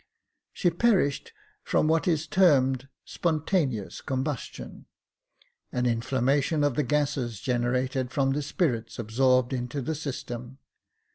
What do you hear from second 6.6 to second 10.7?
of the gases generated from the spirits absorbed into the system.